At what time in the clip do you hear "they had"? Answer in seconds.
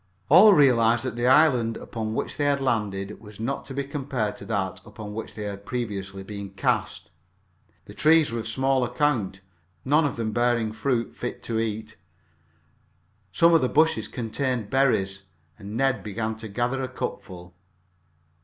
2.37-2.59, 5.35-5.63